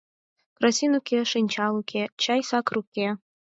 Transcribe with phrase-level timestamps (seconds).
[0.57, 3.07] Красин уке, шинчал уке, чай-сакыр уке.